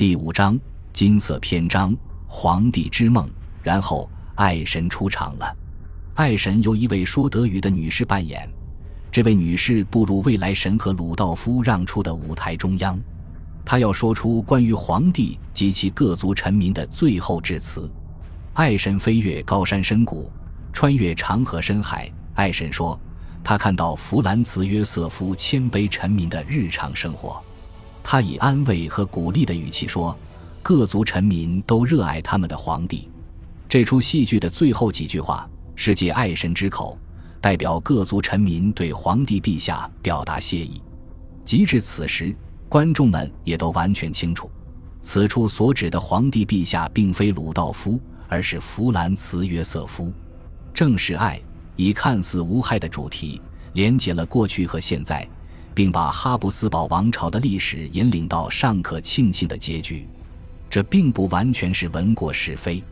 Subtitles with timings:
[0.00, 0.58] 第五章
[0.94, 1.94] 金色篇章：
[2.26, 3.28] 皇帝之梦。
[3.62, 5.54] 然后爱神出场了，
[6.14, 8.48] 爱神由一位说德语的女士扮演。
[9.12, 12.98] 这位女士步入未来神和鲁道夫让出的舞台中央，
[13.62, 17.86] 她要说出关于皇帝及其各族臣民的最后致辞。
[18.54, 20.32] 爱神飞越高山深谷，
[20.72, 22.10] 穿越长河深海。
[22.32, 22.98] 爱神说
[23.44, 27.44] ：“他看到弗兰茨·约瑟夫谦卑臣民的日常生活。
[28.02, 30.16] 他以安慰和鼓励的语气说
[30.62, 33.08] ：‘各族臣民都热爱他们的皇帝。’
[33.68, 36.98] 这出戏剧的最后几句话是借爱神之口。”
[37.42, 40.78] 代表各族臣民对皇帝陛下表达谢意。
[41.42, 42.36] 及至此时，
[42.68, 44.50] 观众们也都完全清楚，
[45.00, 47.98] 此处所指的皇帝陛下并非鲁道夫，
[48.28, 50.12] 而是弗兰茨·约瑟夫。
[50.74, 51.40] 正是爱
[51.76, 53.40] 以看似无害的主题，
[53.72, 55.26] 连接了过去和现在，
[55.74, 60.06] 并把哈布斯堡王朝的历史引领到尚可庆幸的结局。
[60.68, 62.82] 这并不完全是闻过是非。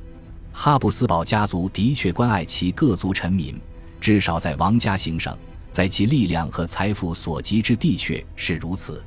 [0.53, 3.59] 哈布斯堡家族的确关爱其各族臣民。
[4.01, 5.37] 至少在王家行省，
[5.71, 9.03] 在其力量和财富所及之地，却是如此。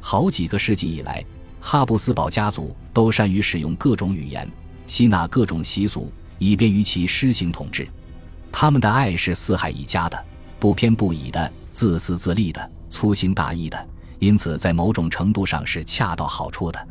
[0.00, 1.22] 好几个世纪以来，
[1.60, 4.50] 哈布斯堡家族都善于使用各种语言，
[4.86, 7.86] 吸纳各种习俗，以便于其施行统治。
[8.50, 10.24] 他们的爱是四海一家的，
[10.58, 16.88] 不偏不倚的，自私自利的，粗心大意的，因此在某种程度上是恰到好处的。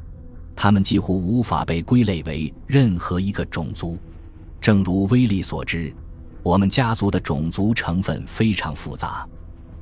[0.56, 3.98] 他们几乎无法被归类为任何一个种族，
[4.60, 5.94] 正如威利所知。
[6.44, 9.28] 我们家族的种族成分非常复杂，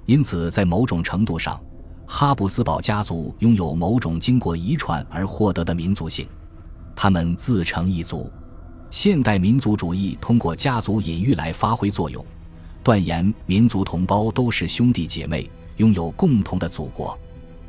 [0.06, 1.60] 因此在某种程度上，
[2.06, 6.28] 哈布斯堡家族拥有某种经过遗传而获得的民族性。
[6.96, 8.30] 他们自成一族。
[8.92, 12.26] 现代民族主义通过家族隐喻来发挥作用，
[12.84, 17.20] 断言民族同胞都是兄弟姐妹，拥有共同的祖国。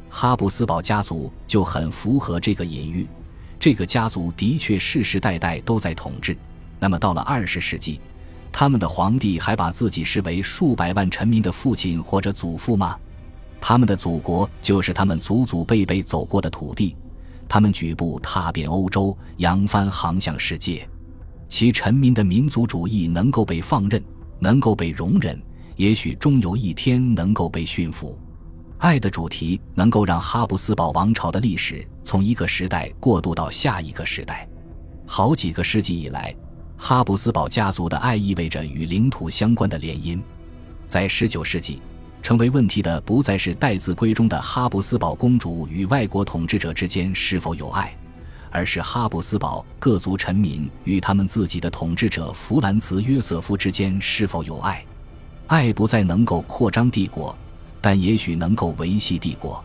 [0.08, 3.08] 哈布斯堡家族就很符合这个隐喻。
[3.58, 6.36] 这个家族的确世世代代都在统治。
[6.78, 8.00] 那么到了二十世纪。
[8.52, 12.98] 他们的皇帝还把自己视为数百万臣民的父亲或者祖父吗？
[13.60, 16.96] 他们的祖国就是他们祖祖辈辈走过的土地，
[17.48, 20.84] 他们举步踏遍欧洲，扬帆航向世界。
[21.46, 24.02] 其臣民的民族主义能够被放任，
[24.40, 25.40] 能够被容忍，
[25.80, 28.18] 也许终有一天能够被驯服。
[28.76, 34.46] 爱的主题能够让哈布斯堡王朝的历史从一个时代过渡到下一个时代。
[35.06, 36.36] 好几个世纪以来。
[36.76, 40.20] 哈布斯堡家族的爱意味着与领土相关的联姻。
[40.86, 41.80] 在19世纪，
[42.20, 47.96] 成为问题的不再是待字闺中的哈布斯堡公主与外国统治者之间是否有爱，
[48.50, 54.84] 而是哈布斯堡各族臣民与他们自己的统治者弗兰茨·约瑟夫之间是否有爱。
[55.50, 57.36] 爱不再能够扩张帝国，
[57.80, 59.60] 但也许能够维系帝国。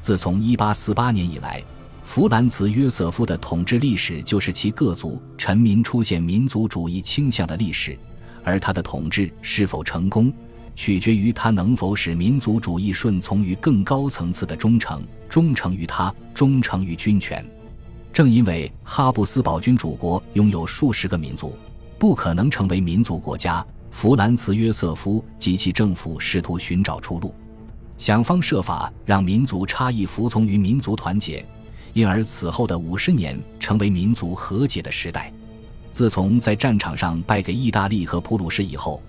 [0.00, 1.60] 自从1848年以来。
[2.04, 7.98] 弗兰茨·约瑟夫的统治历史就是其各族臣民出现民族主义倾向的历史，
[8.44, 10.32] 而他的统治是否成功，
[10.76, 17.44] 取决于他能否使民族主义顺从于更高层次的忠诚，忠诚于他，忠诚于军权。
[18.12, 21.58] 正因为哈布斯堡君主国拥有数十个民族，
[21.98, 27.34] 不可能成为民族国家，弗兰茨·约瑟夫及其政府试图寻找出路，
[27.96, 31.42] 想方设法让民族差异服从于民族团结。
[31.94, 35.32] 因而，此后的五十年成为民族和解的时代。
[35.90, 39.00] 自从在战场上败给意大利和普鲁士以后，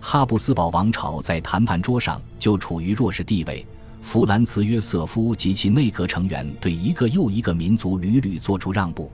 [0.00, 3.64] 哈布斯堡王朝在谈判桌上就处于弱势地位。
[4.00, 9.08] 弗兰茨·约瑟夫及其内阁成员对一个又一个民族屡屡做出让步。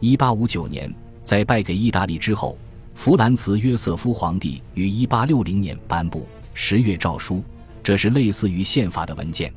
[0.00, 0.94] 1859年，
[1.24, 2.56] 在败给意大利之后，
[2.94, 7.42] 弗兰茨·约瑟夫皇帝于1860年颁布十月诏书，
[7.82, 9.52] 这是类似于宪法的文件。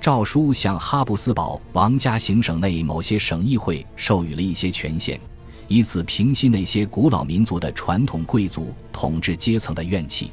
[0.00, 5.18] 诏书向哈布斯堡王家行省内某些省议会授予了一些权限，
[5.66, 10.30] 以此平息那些古老民族的传统贵族统治阶层的怨气。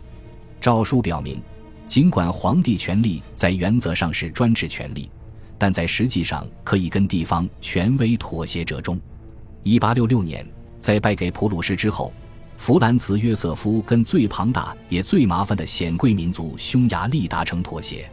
[0.60, 1.42] 诏书表明，
[1.88, 5.10] 尽管皇帝权力在原则上是专制权力，
[5.58, 9.00] 但在实际上可以跟地方权威妥协折中。
[9.64, 10.46] 1866年，
[10.82, 12.12] 在败给普鲁士之后，
[12.62, 18.08] 弗兰茨·约瑟夫跟最庞大也最麻烦的显贵民族匈牙利达成妥协。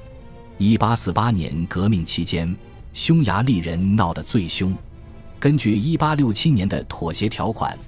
[0.57, 2.57] 一八四八年革命期间，
[2.95, 4.75] 匈牙利人闹得最凶。
[5.39, 7.79] 根据一八六七年的妥协条款，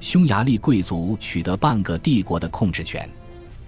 [0.00, 3.08] 匈牙利贵族取得半个帝国的控制权。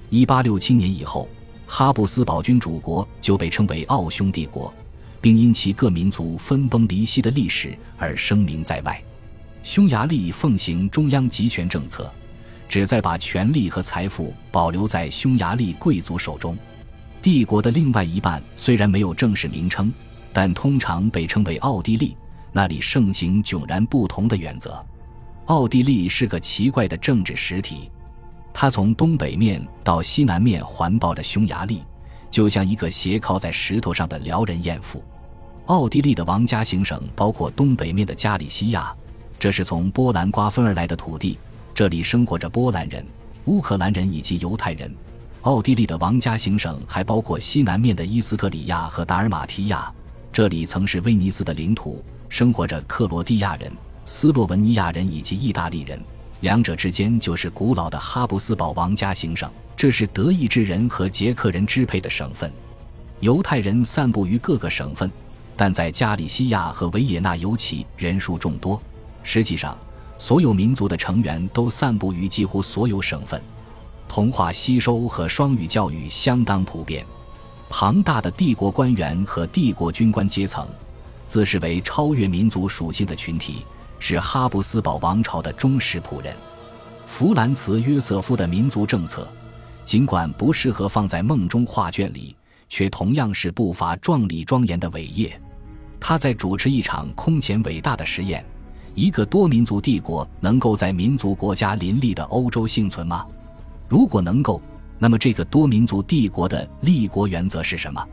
[0.08, 1.28] 一八六七年以后，
[1.68, 4.74] 哈布斯堡君主国就被称为奥匈帝国，
[5.20, 9.00] 并因其各民族分崩离析的历史而声名在外。
[9.62, 12.12] 匈牙利奉行中央集权政策，
[12.70, 16.56] 旨在把权力和财富保留在匈牙利贵族手中。
[17.20, 19.92] 帝国的另外一半虽然没有正式名称，
[20.32, 22.16] 但通常被称为奥地利。
[22.52, 24.84] 那里盛行迥然不同的原则。
[25.46, 27.90] 奥地利是个奇怪的政治实体，
[28.52, 31.84] 它从东北面到西南面环抱着匈牙利，
[32.30, 35.02] 就像一个斜靠在石头上的辽人艳妇。
[35.66, 38.94] 奥地利的王家行省包括东北面的加里西亚，
[39.40, 41.36] 这是从波兰瓜分而来的土地，
[41.80, 43.02] 这里生活着波兰人、
[43.46, 44.94] 乌克兰人以及犹太人。
[45.40, 49.90] 奥地利的王家行省还包括西南面的伊斯特里亚和达尔马提亚，
[50.30, 53.72] 这里曾是威尼斯的领土，生活着克罗地亚人。
[54.04, 55.98] 斯洛文尼亚人以及意大利人，
[56.40, 62.52] 两者之间就是古老的哈布斯堡王家行省，这是德意志人和捷克人支配的省份。
[63.20, 65.10] 犹太人散布于各个省份，
[65.56, 68.78] 但在加利西亚和维也纳尤其人数众多。
[69.22, 69.78] 实际上，
[70.20, 73.42] 所有民族的成员都散布于几乎所有省份。
[74.06, 77.06] 同化吸收和双语教育相当普遍。
[77.70, 80.68] 庞大的帝国官员和帝国军官阶层，
[81.26, 83.64] 自视为超越民族属性的群体。
[83.98, 86.34] 是哈布斯堡王朝的忠实仆人，
[87.06, 89.26] 弗兰茨·约瑟夫的民族政策，
[89.86, 92.36] 尽管不适合放在梦中画卷里，
[92.68, 95.38] 却同样是不乏壮丽庄严的伟业。
[95.98, 98.44] 他在主持一场空前伟大的实验：
[98.94, 103.26] 一个多民族帝国能够在民族国家林立的欧洲幸存吗？
[103.88, 104.60] 如果能够，
[104.98, 108.04] 那么这个多民族帝国的立国原则是什么？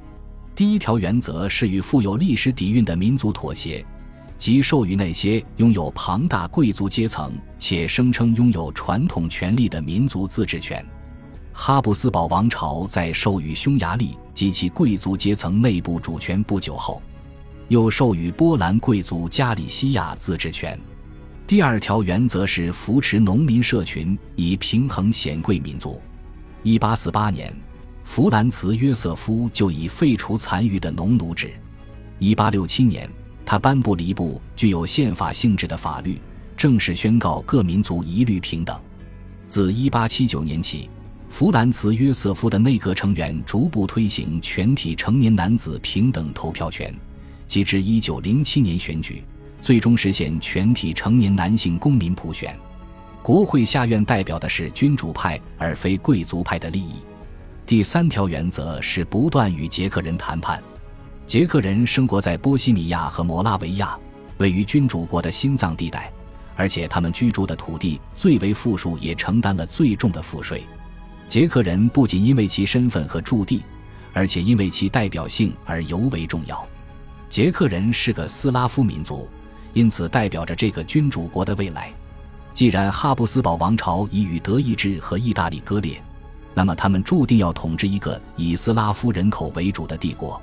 [0.55, 3.85] 第一条原则是与富有历史底蕴的民族妥协。
[4.37, 10.85] 即授予那些拥有庞大贵族阶层且声称拥有传统权利的民族自治权。
[11.51, 17.01] 哈布斯堡王朝在授予匈牙利及其贵族阶层内部主权不久后，
[17.67, 20.79] 又授予波兰贵族加里西亚自治权。
[21.45, 26.01] 第二条原则是扶持农民社群，以平衡显贵民族。
[26.63, 27.53] 1848年，
[28.03, 31.51] 弗兰茨·约瑟夫就已废除残余的农奴制。
[32.19, 33.09] 1867年。
[33.49, 36.19] 他颁布了一部具有宪法性质的法律，
[36.57, 38.77] 正式宣告各民族一律平等。
[39.47, 40.89] 自1879年起，
[41.29, 46.93] 弗兰茨·约瑟夫的内阁成员逐步推行全体成年男子平等投票权，
[47.47, 49.23] 及至1907年选举，
[49.61, 52.57] 最终实现全体成年男性公民普选。
[53.23, 56.95] 国会下院代表的是君主派而非贵族派的利益。
[57.65, 60.63] 第三条原则是不断与捷克人谈判。
[61.25, 63.97] 捷克人生活在波西米亚和摩拉维亚，
[64.37, 66.09] 位于君主国的心脏地带，
[66.55, 70.63] 而且他们居住的土地最为富庶，也承担了最重的赋税。
[71.27, 73.61] 捷克人不仅因为其身份和驻地，
[74.13, 76.65] 而且因为其代表性而尤为重要。
[77.29, 79.27] 捷克人是个斯拉夫民族，
[79.73, 81.91] 因此代表着这个君主国的未来。
[82.53, 86.01] 既然哈布斯堡王朝已与德意志和意大利割裂，
[86.53, 90.41] 那么他们注定要统治一个以斯拉夫人口为主的帝国。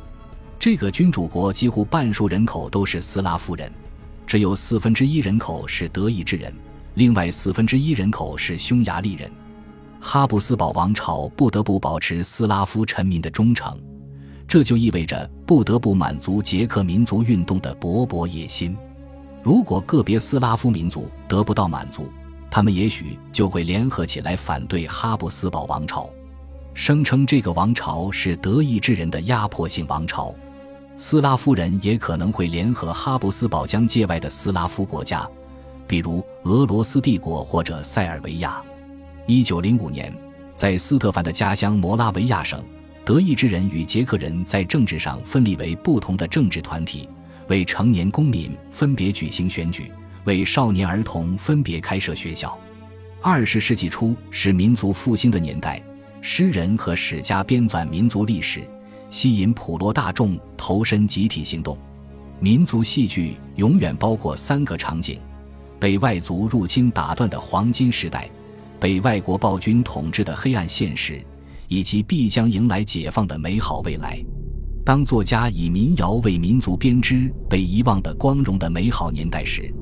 [0.58, 3.70] 这个君主国几乎半数人口都是斯拉夫人，
[4.26, 6.54] 只有四分之一人口是德意志人，
[6.94, 9.31] 另外四分之一人口是匈牙利人。
[10.00, 13.76] 哈布斯堡王朝不得不保持斯拉夫臣民的忠诚，
[14.46, 18.76] 这就意味着不得不满足捷克民族运动的勃勃野心。
[19.43, 22.08] 如果个别斯拉夫民族得不到满足，
[22.50, 26.08] 他们也许就会联合起来反对哈布斯堡王朝，
[26.73, 30.35] 声称这个王朝是德意志人的压迫性王朝。
[30.96, 35.29] 斯拉夫人也可能会联合哈布斯堡疆界外的斯拉夫国家，
[35.88, 38.63] 比如俄罗斯帝国或者塞尔维亚。
[39.27, 40.15] 一九零五年，
[40.55, 42.63] 在斯特凡的家乡摩拉维亚省，
[43.05, 47.06] 德意志人与捷克人在政治上分立为不同的政治团体，
[47.49, 49.93] 为成年公民分别举行选举，
[50.25, 52.58] 为少年儿童分别开设学校。
[53.20, 55.82] 二十世纪初是民族复兴的年代，
[56.23, 58.63] 诗人和史家编纂民族历史。
[59.11, 61.79] 吸引普罗大众投身集体行动，
[62.41, 65.20] 民族戏剧永远包括三个场景：
[65.79, 68.29] 被外族入侵打断的黄金时代，
[68.81, 71.23] 被外国暴君统治的黑暗现实，
[71.68, 74.24] 以及必将迎来解放的美好未来。
[74.84, 79.72] 当作家以民谣为民族编织被遗忘的光荣的美好年代时，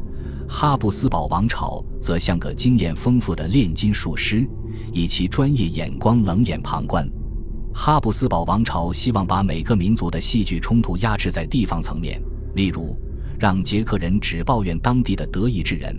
[0.48, 4.48] 哈布斯堡王朝则像个经验丰富的炼金术师，
[4.92, 7.08] 以其专业眼光冷眼旁观。
[7.74, 12.22] 哈布斯堡王朝希望把每个民族的戏剧冲突压制在地方层面，
[12.54, 12.96] 例如，
[13.40, 15.96] 让捷克人只抱怨当地的德意志人，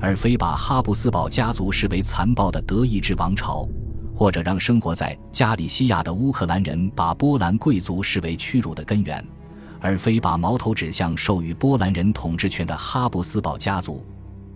[0.00, 3.68] 而非把哈布斯堡家族视为残暴的德意志王朝；
[4.14, 9.24] 或者让生活在加里西亚的乌克兰人把波兰贵族视为屈辱的根源，
[9.80, 14.04] 而非把矛头指向授予波兰人统治权的哈布斯堡家族。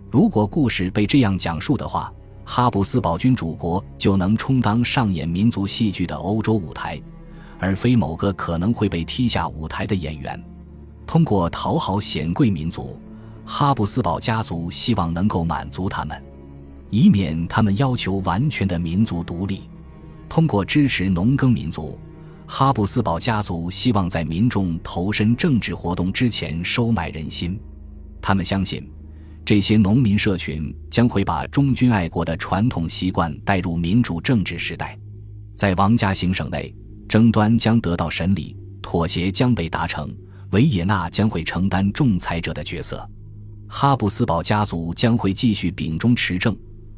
[0.09, 2.11] 如果故事被这样讲述的话。
[2.49, 6.97] 哈布斯堡君主国就能充当上演民族戏剧的欧洲舞台，
[7.59, 10.41] 而非某个可能会被踢下舞台的演员。
[11.05, 12.97] 通过讨好显贵民族，
[13.45, 16.23] 哈布斯堡家族希望能够满足他们，
[16.89, 19.61] 以免他们要求完全的民族独立。
[20.29, 21.97] 通过支持农耕民族，
[22.45, 27.59] 哈布斯堡家族希望在民众投身政治活动之前收买人心。
[28.21, 28.89] 他们相信，
[29.45, 34.97] 这些农民社群将会把忠君爱国的传统习惯带入民主政治时代。
[35.55, 36.75] 在王家行省内，
[37.07, 40.13] 争端将得到审理，妥协将被达成，
[40.51, 43.09] 维也纳将会承担仲裁者的角色。
[43.69, 46.55] 哈布斯堡家族将会继续秉忠持正。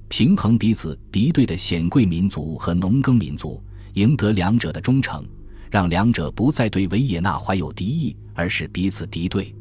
[0.09, 3.63] 平衡彼此敌对的显贵民族和农耕民族，
[3.93, 5.23] 赢得两者的忠诚，
[5.69, 9.55] 让两者不再对维也纳怀有敌意，而是彼此敌对。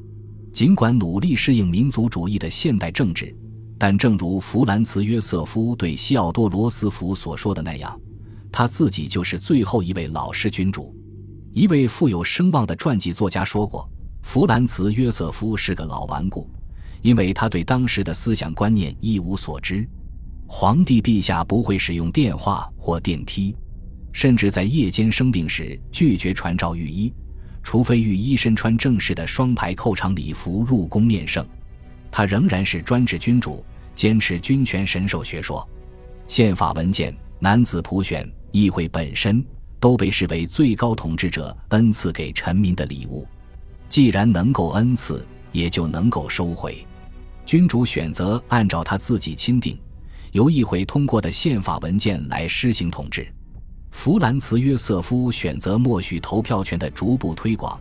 [0.50, 3.37] 尽管努力适应民族主义的现代政治，
[3.76, 8.00] 但正如弗兰茨·约瑟夫对西奥多·罗斯福所说的那样，
[8.50, 10.97] 他自己就是最后一位老式君主。
[11.52, 13.88] 一位富有声望的传记作家说过
[14.25, 16.49] ：“弗兰茨·约瑟夫是个老顽固，
[17.02, 19.87] 因为他对当时的思想观念一无所知。”
[20.50, 23.55] 皇帝陛下不会使用电话或电梯，
[24.12, 27.12] 甚至在夜间生病时拒绝传召御医，
[27.62, 31.47] 除非御医身穿正式的双排扣长礼服入宫面圣。
[32.11, 33.62] 他仍然是专制君主，
[33.95, 35.69] 坚持君权神授学说。
[36.26, 39.45] 宪法文件、男子普选、议会本身
[39.78, 43.28] 都被视为最高统治者恩赐给臣民的礼物。
[43.87, 46.87] 既然能够恩赐，也就能够收回。
[47.45, 49.78] 君主选择按照他自己钦定。
[50.32, 53.26] 由议会通过的宪法文件来施行统治。
[53.90, 57.78] 弗兰茨·约瑟夫选择默许投票权的逐步推广，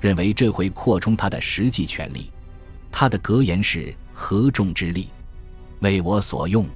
[0.00, 2.30] 认为这会扩充他的实际权利。
[2.90, 5.08] 他的格言是“合众之力，
[5.80, 6.66] 为我所用”。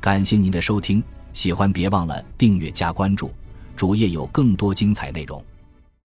[0.00, 3.30] 感谢您的收听，喜欢别忘了订阅加关注，
[3.76, 5.42] 主页有更多精彩内容。